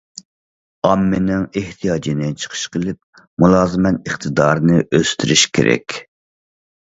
[0.87, 5.99] ئاممىنىڭ ئېھتىياجىنى چىقىش قىلىپ، مۇلازىمەت ئىقتىدارىنى ئۆستۈرۈش كېرەك.